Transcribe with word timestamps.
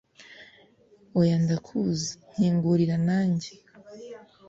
oya 1.19 1.35
ndakuzi 1.43 2.09
nkingurira 2.31 2.95
nanjye 3.07 3.49